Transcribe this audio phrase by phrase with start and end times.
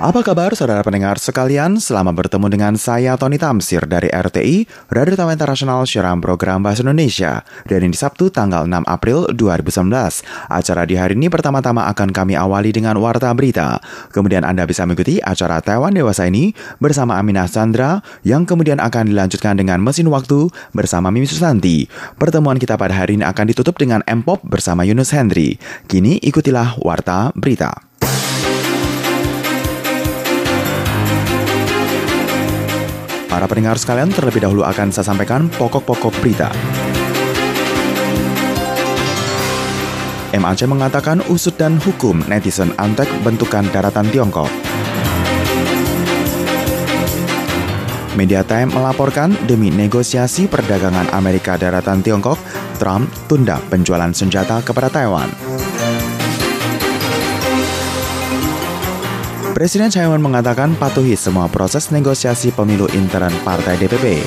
[0.00, 1.76] Apa kabar saudara pendengar sekalian?
[1.76, 7.44] Selamat bertemu dengan saya Tony Tamsir dari RTI, Radio Taman Internasional siaran program Bahasa Indonesia.
[7.68, 10.24] Dan ini Sabtu tanggal 6 April 2019.
[10.48, 13.76] Acara di hari ini pertama-tama akan kami awali dengan warta berita.
[14.08, 19.60] Kemudian Anda bisa mengikuti acara Taiwan Dewasa ini bersama Aminah Chandra yang kemudian akan dilanjutkan
[19.60, 21.92] dengan Mesin Waktu bersama Mimi Susanti.
[22.16, 25.60] Pertemuan kita pada hari ini akan ditutup dengan M-Pop bersama Yunus Hendri.
[25.92, 27.89] Kini ikutilah warta berita.
[33.30, 36.50] Para pendengar sekalian, terlebih dahulu akan saya sampaikan pokok-pokok berita.
[40.34, 44.50] MAC mengatakan usut dan hukum netizen antek bentukan daratan Tiongkok.
[48.18, 52.36] Media Time melaporkan demi negosiasi perdagangan Amerika daratan Tiongkok,
[52.82, 55.30] Trump tunda penjualan senjata kepada Taiwan.
[59.60, 64.24] Presiden Taiwan mengatakan patuhi semua proses negosiasi pemilu intern partai DPP.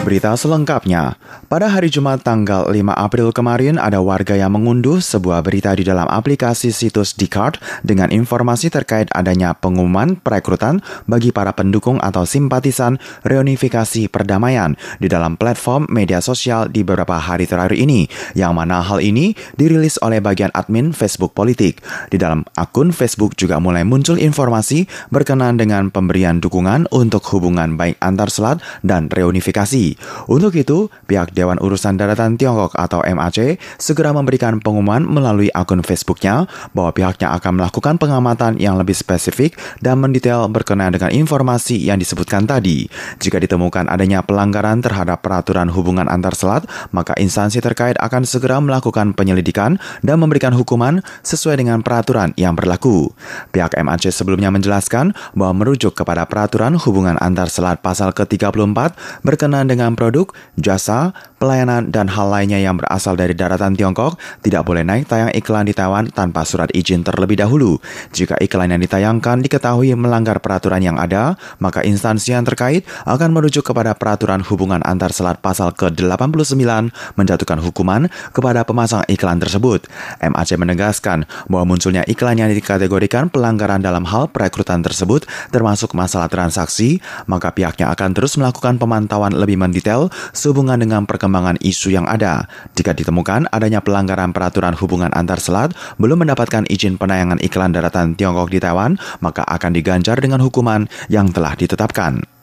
[0.00, 1.19] Berita selengkapnya,
[1.50, 6.06] pada hari Jumat tanggal 5 April kemarin ada warga yang mengunduh sebuah berita di dalam
[6.06, 10.78] aplikasi situs Dcard dengan informasi terkait adanya pengumuman perekrutan
[11.10, 17.50] bagi para pendukung atau simpatisan reunifikasi perdamaian di dalam platform media sosial di beberapa hari
[17.50, 18.06] terakhir ini,
[18.38, 21.82] yang mana hal ini dirilis oleh bagian admin Facebook Politik.
[22.14, 27.98] Di dalam akun Facebook juga mulai muncul informasi berkenaan dengan pemberian dukungan untuk hubungan baik
[27.98, 29.98] antar selat dan reunifikasi.
[30.30, 36.44] Untuk itu, pihak Dewan Urusan Daratan Tiongkok atau MAC segera memberikan pengumuman melalui akun Facebooknya
[36.76, 42.44] bahwa pihaknya akan melakukan pengamatan yang lebih spesifik dan mendetail berkenaan dengan informasi yang disebutkan
[42.44, 42.84] tadi.
[43.16, 49.16] Jika ditemukan adanya pelanggaran terhadap peraturan hubungan antar selat, maka instansi terkait akan segera melakukan
[49.16, 53.08] penyelidikan dan memberikan hukuman sesuai dengan peraturan yang berlaku.
[53.54, 58.78] Pihak MAC sebelumnya menjelaskan bahwa merujuk kepada peraturan hubungan antar selat pasal ke-34
[59.22, 60.28] berkenaan dengan produk,
[60.58, 65.64] jasa, pelayanan, dan hal lainnya yang berasal dari daratan Tiongkok tidak boleh naik tayang iklan
[65.64, 67.80] di Taiwan tanpa surat izin terlebih dahulu.
[68.12, 73.64] Jika iklan yang ditayangkan diketahui melanggar peraturan yang ada, maka instansi yang terkait akan merujuk
[73.64, 79.88] kepada peraturan hubungan antar selat pasal ke-89 menjatuhkan hukuman kepada pemasang iklan tersebut.
[80.20, 87.00] MAC menegaskan bahwa munculnya iklan yang dikategorikan pelanggaran dalam hal perekrutan tersebut termasuk masalah transaksi,
[87.24, 91.29] maka pihaknya akan terus melakukan pemantauan lebih mendetail sehubungan dengan perkembangan
[91.60, 92.48] isu yang ada.
[92.74, 95.70] Jika ditemukan adanya pelanggaran peraturan hubungan antar selat
[96.00, 101.30] belum mendapatkan izin penayangan iklan daratan Tiongkok di Taiwan, maka akan diganjar dengan hukuman yang
[101.30, 102.39] telah ditetapkan.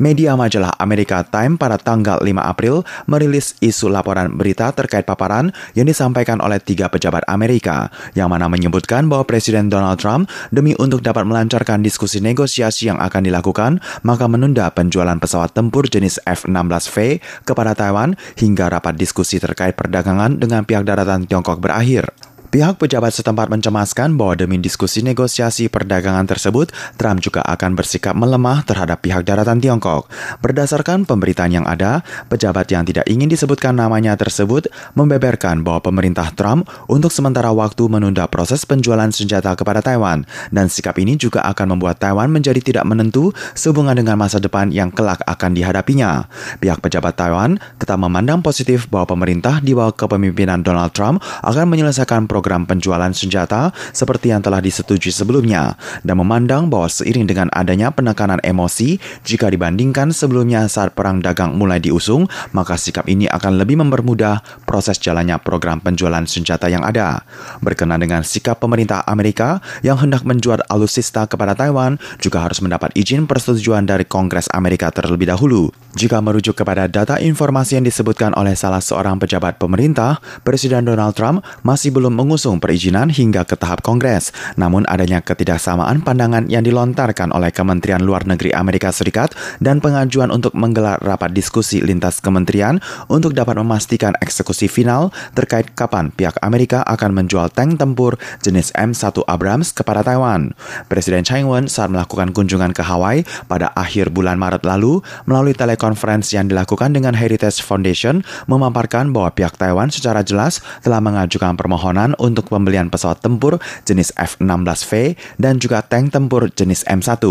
[0.00, 5.84] Media majalah Amerika Time pada tanggal 5 April merilis isu laporan berita terkait paparan yang
[5.84, 11.28] disampaikan oleh tiga pejabat Amerika, yang mana menyebutkan bahwa Presiden Donald Trump demi untuk dapat
[11.28, 18.16] melancarkan diskusi negosiasi yang akan dilakukan, maka menunda penjualan pesawat tempur jenis F-16V kepada Taiwan
[18.40, 22.08] hingga rapat diskusi terkait perdagangan dengan pihak daratan Tiongkok berakhir.
[22.50, 28.66] Pihak pejabat setempat mencemaskan bahwa demi diskusi negosiasi perdagangan tersebut, Trump juga akan bersikap melemah
[28.66, 30.10] terhadap pihak daratan Tiongkok.
[30.42, 34.66] Berdasarkan pemberitaan yang ada, pejabat yang tidak ingin disebutkan namanya tersebut
[34.98, 40.98] membeberkan bahwa pemerintah Trump untuk sementara waktu menunda proses penjualan senjata kepada Taiwan, dan sikap
[40.98, 45.54] ini juga akan membuat Taiwan menjadi tidak menentu sehubungan dengan masa depan yang kelak akan
[45.54, 46.26] dihadapinya.
[46.58, 52.26] Pihak pejabat Taiwan tetap memandang positif bahwa pemerintah di bawah kepemimpinan Donald Trump akan menyelesaikan
[52.26, 58.42] program penjualan senjata seperti yang telah disetujui sebelumnya dan memandang bahwa seiring dengan adanya penekanan
[58.42, 62.26] emosi jika dibandingkan sebelumnya saat perang dagang mulai diusung,
[62.56, 67.22] maka sikap ini akan lebih mempermudah proses jalannya program penjualan senjata yang ada.
[67.60, 73.26] Berkenaan dengan sikap pemerintah Amerika yang hendak menjual alutsista kepada Taiwan juga harus mendapat izin
[73.28, 75.72] persetujuan dari Kongres Amerika terlebih dahulu.
[75.90, 81.42] Jika merujuk kepada data informasi yang disebutkan oleh salah seorang pejabat pemerintah, Presiden Donald Trump
[81.66, 84.30] masih belum mengusung perizinan hingga ke tahap Kongres.
[84.54, 90.54] Namun adanya ketidaksamaan pandangan yang dilontarkan oleh Kementerian Luar Negeri Amerika Serikat dan pengajuan untuk
[90.54, 92.78] menggelar rapat diskusi lintas kementerian
[93.10, 98.14] untuk dapat memastikan eksekusi final terkait kapan pihak Amerika akan menjual tank tempur
[98.46, 100.54] jenis M1 Abrams kepada Taiwan.
[100.86, 105.79] Presiden Chai Ing-wen saat melakukan kunjungan ke Hawaii pada akhir bulan Maret lalu melalui tele
[105.80, 112.12] konferensi yang dilakukan dengan Heritage Foundation memaparkan bahwa pihak Taiwan secara jelas telah mengajukan permohonan
[112.20, 113.56] untuk pembelian pesawat tempur
[113.88, 117.24] jenis F-16V dan juga tank tempur jenis M1.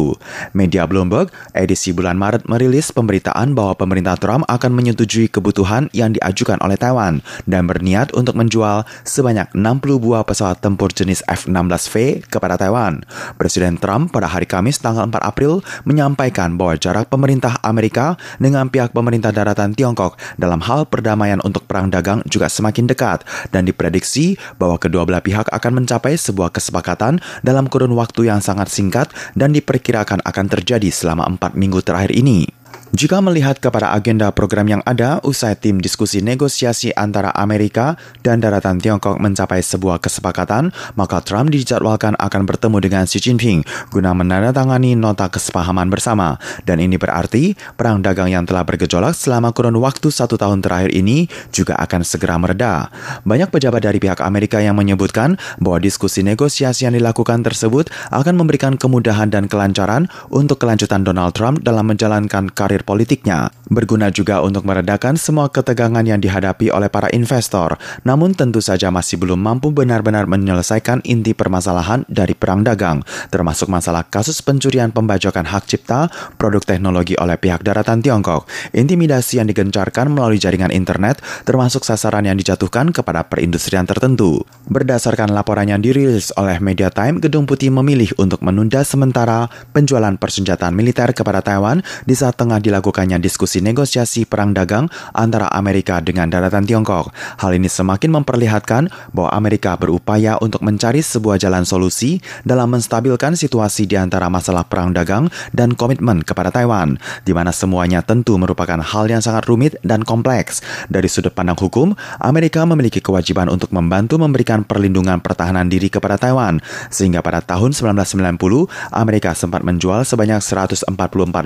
[0.57, 6.57] Media Bloomberg edisi bulan Maret merilis pemberitaan bahwa pemerintah Trump akan menyetujui kebutuhan yang diajukan
[6.65, 13.05] oleh Taiwan dan berniat untuk menjual sebanyak 60 buah pesawat tempur jenis F-16V kepada Taiwan.
[13.35, 18.95] Presiden Trump pada hari Kamis tanggal 4 April menyampaikan bahwa jarak pemerintah Amerika dengan pihak
[18.95, 24.81] pemerintah daratan Tiongkok dalam hal perdamaian untuk perang dagang juga semakin dekat dan diprediksi bahwa
[24.81, 30.25] kedua belah pihak akan mencapai sebuah kesepakatan dalam kurun waktu yang sangat singkat dan diperkirakan
[30.25, 32.58] akan terjadi selama empat minggu terakhir ini.
[32.89, 37.93] Jika melihat kepada agenda program yang ada, usai tim diskusi negosiasi antara Amerika
[38.25, 43.61] dan daratan Tiongkok mencapai sebuah kesepakatan, maka Trump dijadwalkan akan bertemu dengan Xi Jinping
[43.93, 46.41] guna menandatangani nota kesepahaman bersama.
[46.65, 51.29] Dan ini berarti perang dagang yang telah bergejolak selama kurun waktu satu tahun terakhir ini
[51.53, 52.89] juga akan segera mereda.
[53.21, 58.81] Banyak pejabat dari pihak Amerika yang menyebutkan bahwa diskusi negosiasi yang dilakukan tersebut akan memberikan
[58.81, 63.51] kemudahan dan kelancaran untuk kelanjutan Donald Trump dalam menjalankan karir karir politiknya.
[63.69, 67.77] Berguna juga untuk meredakan semua ketegangan yang dihadapi oleh para investor,
[68.07, 74.07] namun tentu saja masih belum mampu benar-benar menyelesaikan inti permasalahan dari perang dagang, termasuk masalah
[74.09, 76.09] kasus pencurian pembajakan hak cipta
[76.41, 82.39] produk teknologi oleh pihak daratan Tiongkok, intimidasi yang digencarkan melalui jaringan internet, termasuk sasaran yang
[82.39, 84.41] dijatuhkan kepada perindustrian tertentu.
[84.65, 89.45] Berdasarkan laporan yang dirilis oleh Media Time, Gedung Putih memilih untuk menunda sementara
[89.77, 94.85] penjualan persenjataan militer kepada Taiwan di saat tengah dilakukannya diskusi negosiasi perang dagang
[95.17, 97.09] antara Amerika dengan daratan Tiongkok.
[97.41, 103.89] Hal ini semakin memperlihatkan bahwa Amerika berupaya untuk mencari sebuah jalan solusi dalam menstabilkan situasi
[103.89, 109.09] di antara masalah perang dagang dan komitmen kepada Taiwan, di mana semuanya tentu merupakan hal
[109.09, 110.61] yang sangat rumit dan kompleks.
[110.85, 116.61] Dari sudut pandang hukum, Amerika memiliki kewajiban untuk membantu memberikan perlindungan pertahanan diri kepada Taiwan,
[116.93, 120.91] sehingga pada tahun 1990 Amerika sempat menjual sebanyak 144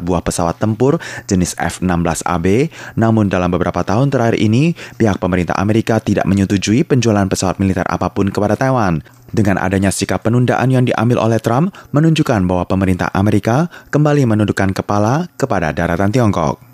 [0.02, 0.98] buah pesawat tempur
[1.30, 7.62] jenis F-16AB, namun dalam beberapa tahun terakhir ini, pihak pemerintah Amerika tidak menyetujui penjualan pesawat
[7.62, 9.06] militer apa pun kepada Taiwan.
[9.34, 15.26] Dengan adanya sikap penundaan yang diambil oleh Trump, menunjukkan bahwa pemerintah Amerika kembali menundukkan kepala
[15.38, 16.73] kepada daratan Tiongkok.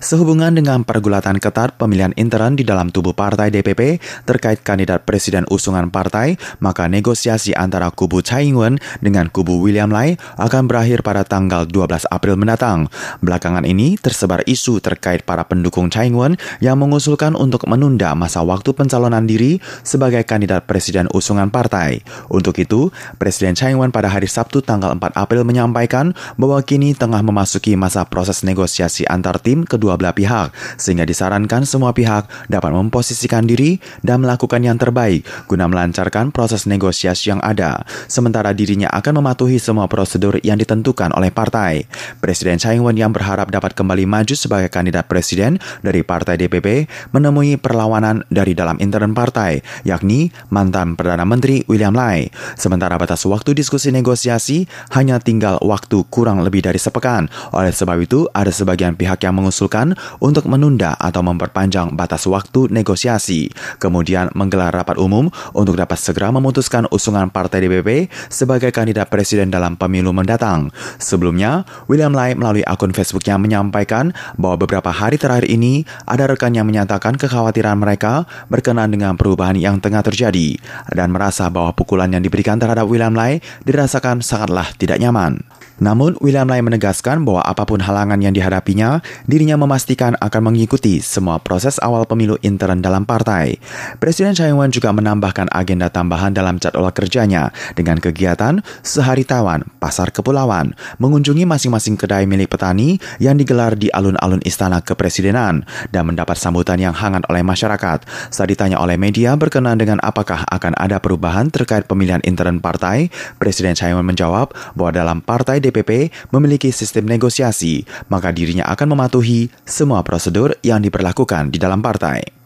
[0.00, 5.92] Sehubungan dengan pergulatan ketat pemilihan intern di dalam tubuh partai DPP terkait kandidat presiden usungan
[5.92, 11.68] partai, maka negosiasi antara kubu Tsai Ing-wen dengan kubu William Lai akan berakhir pada tanggal
[11.68, 12.88] 12 April mendatang.
[13.20, 18.72] Belakangan ini tersebar isu terkait para pendukung Tsai Ing-wen yang mengusulkan untuk menunda masa waktu
[18.72, 22.00] pencalonan diri sebagai kandidat presiden usungan partai.
[22.32, 22.88] Untuk itu,
[23.20, 28.08] Presiden Tsai Ing-wen pada hari Sabtu tanggal 4 April menyampaikan bahwa kini tengah memasuki masa
[28.08, 33.82] proses negosiasi antar tim kedua kedua belah pihak, sehingga disarankan semua pihak dapat memposisikan diri
[34.06, 39.90] dan melakukan yang terbaik guna melancarkan proses negosiasi yang ada, sementara dirinya akan mematuhi semua
[39.90, 41.90] prosedur yang ditentukan oleh partai.
[42.22, 47.58] Presiden Tsai Ing-wen yang berharap dapat kembali maju sebagai kandidat presiden dari partai DPP menemui
[47.58, 52.30] perlawanan dari dalam intern partai, yakni mantan Perdana Menteri William Lai.
[52.54, 57.26] Sementara batas waktu diskusi negosiasi hanya tinggal waktu kurang lebih dari sepekan.
[57.50, 59.79] Oleh sebab itu, ada sebagian pihak yang mengusulkan
[60.20, 63.48] untuk menunda atau memperpanjang batas waktu negosiasi,
[63.80, 69.74] kemudian menggelar rapat umum untuk dapat segera memutuskan usungan partai DPP sebagai kandidat presiden dalam
[69.80, 70.68] pemilu mendatang.
[71.00, 76.68] Sebelumnya, William Lai melalui akun Facebooknya menyampaikan bahwa beberapa hari terakhir ini ada rekan yang
[76.68, 80.56] menyatakan kekhawatiran mereka berkenaan dengan perubahan yang tengah terjadi
[80.92, 85.42] dan merasa bahwa pukulan yang diberikan terhadap William Lai dirasakan sangatlah tidak nyaman.
[85.80, 91.40] Namun, William Lai menegaskan bahwa apa pun halangan yang dihadapinya, dirinya memastikan akan mengikuti semua
[91.40, 93.56] proses awal pemilu intern dalam partai.
[93.96, 100.12] Presiden Chai Ing-wen juga menambahkan agenda tambahan dalam jadwal kerjanya dengan kegiatan sehari tawan, pasar
[100.12, 106.76] kepulauan, mengunjungi masing-masing kedai milik petani yang digelar di alun-alun istana kepresidenan dan mendapat sambutan
[106.76, 108.04] yang hangat oleh masyarakat.
[108.28, 113.08] Saat ditanya oleh media berkenan dengan apakah akan ada perubahan terkait pemilihan intern partai,
[113.40, 119.46] Presiden Chai Ing-wen menjawab bahwa dalam partai DPP memiliki sistem negosiasi, maka dirinya akan mematuhi
[119.62, 122.39] semua prosedur yang diperlakukan di dalam partai.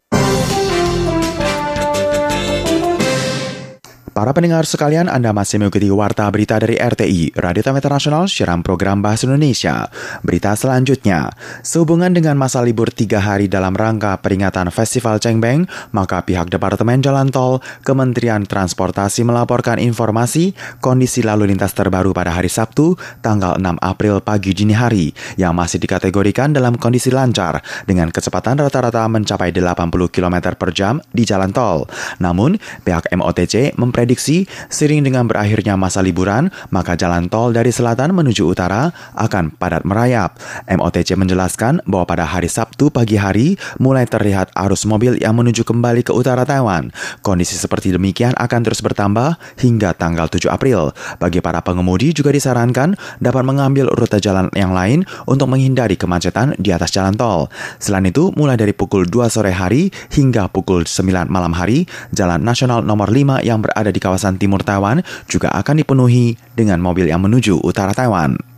[4.14, 9.02] Para pendengar sekalian, Anda masih mengikuti Warta Berita dari RTI, Radio Time Internasional, siaran program
[9.02, 9.90] Bahasa Indonesia.
[10.23, 11.35] Berita selanjutnya,
[11.66, 17.35] sehubungan dengan masa libur tiga hari dalam rangka peringatan Festival Cengbeng, maka pihak Departemen Jalan
[17.35, 24.23] Tol, Kementerian Transportasi melaporkan informasi kondisi lalu lintas terbaru pada hari Sabtu, tanggal 6 April
[24.23, 30.54] pagi dini hari, yang masih dikategorikan dalam kondisi lancar, dengan kecepatan rata-rata mencapai 80 km
[30.54, 31.90] per jam di jalan tol.
[32.23, 38.12] Namun, pihak MOTC memprediksi memprediksi sering dengan berakhirnya masa liburan, maka jalan tol dari selatan
[38.12, 40.37] menuju utara akan padat merayap.
[40.68, 46.04] MOTC menjelaskan bahwa pada hari Sabtu pagi hari mulai terlihat arus mobil yang menuju kembali
[46.04, 46.92] ke utara Taiwan.
[47.25, 50.92] Kondisi seperti demikian akan terus bertambah hingga tanggal 7 April.
[51.16, 56.76] Bagi para pengemudi juga disarankan dapat mengambil rute jalan yang lain untuk menghindari kemacetan di
[56.76, 57.49] atas jalan tol.
[57.80, 62.84] Selain itu, mulai dari pukul 2 sore hari hingga pukul 9 malam hari, jalan nasional
[62.84, 67.62] nomor 5 yang berada di kawasan timur Taiwan juga akan dipenuhi dengan mobil yang menuju
[67.62, 68.53] utara Taiwan.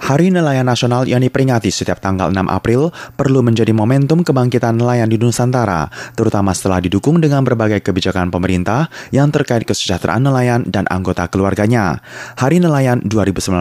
[0.00, 2.88] Hari Nelayan Nasional yang diperingati setiap tanggal 6 April
[3.20, 9.28] perlu menjadi momentum kebangkitan nelayan di Nusantara, terutama setelah didukung dengan berbagai kebijakan pemerintah yang
[9.28, 12.00] terkait kesejahteraan nelayan dan anggota keluarganya.
[12.40, 13.60] Hari Nelayan 2019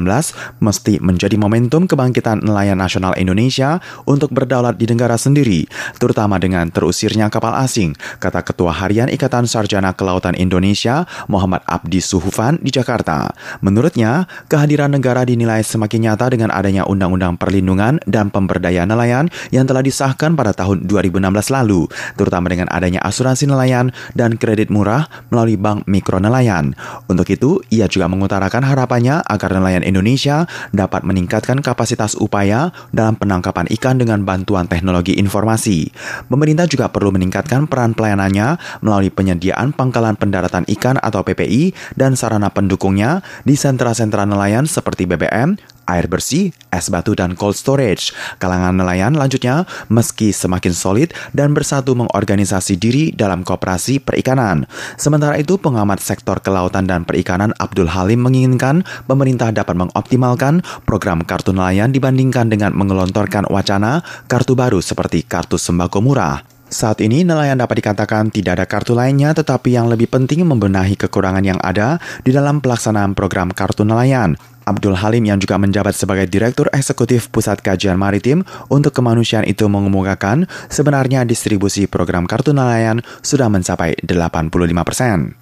[0.63, 5.67] mesti menjadi momentum kebangkitan nelayan nasional Indonesia untuk berdaulat di negara sendiri,
[5.99, 12.63] terutama dengan terusirnya kapal asing, kata Ketua Harian Ikatan Sarjana Kelautan Indonesia, Muhammad Abdi Suhufan
[12.63, 13.27] di Jakarta.
[13.59, 19.81] Menurutnya, kehadiran negara dinilai semakin nyata dengan adanya Undang-Undang Perlindungan dan Pemberdayaan Nelayan yang telah
[19.81, 21.19] disahkan pada tahun 2016
[21.49, 26.77] lalu, terutama dengan adanya asuransi nelayan dan kredit murah melalui Bank Mikro Nelayan.
[27.09, 33.65] Untuk itu, ia juga mengutarakan harapannya agar nelayan Indonesia dapat meningkatkan kapasitas upaya dalam penangkapan
[33.79, 35.89] ikan dengan bantuan teknologi informasi.
[36.29, 42.53] Pemerintah juga perlu meningkatkan peran pelayanannya melalui penyediaan pangkalan pendaratan ikan atau PPI dan sarana
[42.53, 45.57] pendukungnya di sentra-sentra nelayan seperti BBM,
[45.89, 48.13] air bersih, es batu, dan cold storage.
[48.37, 54.69] Kalangan nelayan lanjutnya meski semakin solid dan bersatu mengorganisasi diri dalam kooperasi perikanan.
[54.95, 61.51] Sementara itu, pengamat sektor kelautan dan perikanan Abdul Halim menginginkan pemerintah dapat mengoptimalkan program kartu
[61.51, 66.58] nelayan dibandingkan dengan mengelontorkan wacana kartu baru seperti kartu sembako murah.
[66.69, 71.41] Saat ini nelayan dapat dikatakan tidak ada kartu lainnya tetapi yang lebih penting membenahi kekurangan
[71.41, 74.37] yang ada di dalam pelaksanaan program kartu nelayan.
[74.69, 80.45] Abdul Halim yang juga menjabat sebagai Direktur Eksekutif Pusat Kajian Maritim untuk Kemanusiaan itu mengemukakan
[80.69, 84.53] sebenarnya distribusi program kartu nelayan sudah mencapai 85
[84.85, 85.33] persen.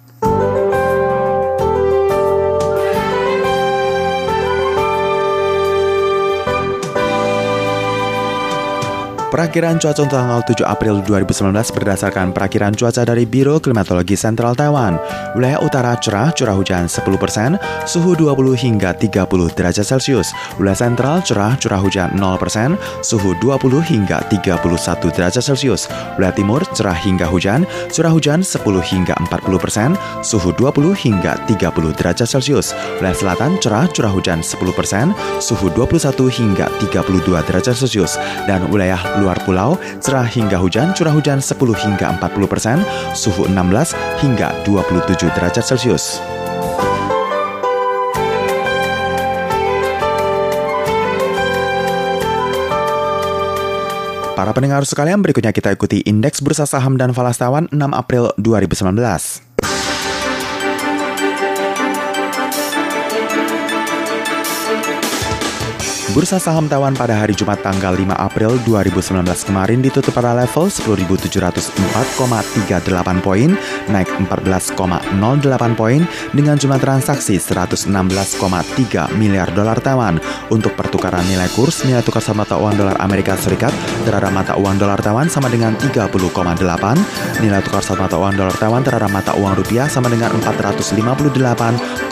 [9.28, 14.96] Perakiran cuaca untuk tanggal 7 April 2019 berdasarkan perakiran cuaca dari Biro Klimatologi Sentral Taiwan.
[15.36, 20.32] Wilayah utara cerah, curah hujan 10%, suhu 20 hingga 30 derajat Celcius.
[20.56, 25.92] Wilayah sentral cerah, curah hujan 0%, suhu 20 hingga 31 derajat Celcius.
[26.16, 32.24] Wilayah timur cerah hingga hujan, curah hujan 10 hingga 40%, suhu 20 hingga 30 derajat
[32.24, 32.72] Celcius.
[32.96, 35.12] Wilayah selatan cerah, curah hujan 10%,
[35.44, 38.16] suhu 21 hingga 32 derajat Celcius.
[38.48, 42.78] Dan wilayah luar pulau, cerah hingga hujan, curah hujan 10 hingga 40 persen,
[43.12, 46.22] suhu 16 hingga 27 derajat Celcius.
[54.38, 59.42] Para pendengar sekalian, berikutnya kita ikuti indeks bursa saham dan falas Taiwan 6 April 2019.
[66.18, 71.78] Bursa saham Taiwan pada hari Jumat tanggal 5 April 2019 kemarin ditutup pada level 10.704,38
[73.22, 73.54] poin,
[73.86, 76.02] naik 14,08 poin
[76.34, 78.34] dengan jumlah transaksi 116,3
[79.14, 80.18] miliar dolar Taiwan.
[80.50, 83.70] Untuk pertukaran nilai kurs, nilai tukar sama mata uang dolar Amerika Serikat
[84.02, 86.18] terhadap mata uang dolar Taiwan sama dengan 30,8,
[87.46, 92.10] nilai tukar sama mata uang dolar Taiwan terhadap mata uang rupiah sama dengan 458,54,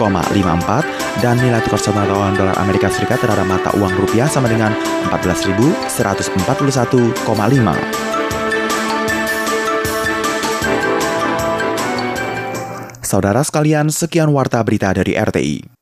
[1.19, 4.77] dan nilai tukar sama mata uang dolar Amerika Serikat terhadap mata uang rupiah sama dengan
[5.11, 8.07] 14.141,5.
[13.07, 15.76] Saudara sekalian, sekian warta berita dari RTI.